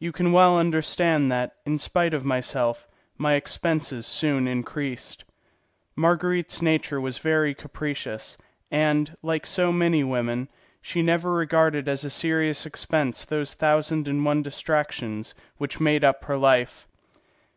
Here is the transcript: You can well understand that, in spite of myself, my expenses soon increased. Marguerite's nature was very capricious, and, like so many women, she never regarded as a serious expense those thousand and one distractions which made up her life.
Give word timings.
You 0.00 0.10
can 0.10 0.32
well 0.32 0.58
understand 0.58 1.30
that, 1.30 1.54
in 1.64 1.78
spite 1.78 2.12
of 2.12 2.24
myself, 2.24 2.88
my 3.16 3.34
expenses 3.34 4.04
soon 4.04 4.48
increased. 4.48 5.22
Marguerite's 5.94 6.60
nature 6.60 7.00
was 7.00 7.18
very 7.18 7.54
capricious, 7.54 8.36
and, 8.72 9.16
like 9.22 9.46
so 9.46 9.70
many 9.70 10.02
women, 10.02 10.48
she 10.82 11.02
never 11.02 11.32
regarded 11.34 11.86
as 11.86 12.02
a 12.04 12.10
serious 12.10 12.66
expense 12.66 13.24
those 13.24 13.54
thousand 13.54 14.08
and 14.08 14.24
one 14.24 14.42
distractions 14.42 15.36
which 15.58 15.78
made 15.78 16.02
up 16.02 16.24
her 16.24 16.36
life. 16.36 16.88